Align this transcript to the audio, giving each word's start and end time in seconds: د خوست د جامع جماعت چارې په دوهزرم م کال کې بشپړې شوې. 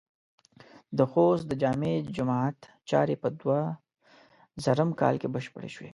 د 0.97 0.99
خوست 1.11 1.45
د 1.47 1.53
جامع 1.61 1.93
جماعت 2.17 2.59
چارې 2.89 3.15
په 3.23 3.27
دوهزرم 3.39 4.89
م 4.95 4.97
کال 5.01 5.15
کې 5.21 5.27
بشپړې 5.35 5.69
شوې. 5.75 5.89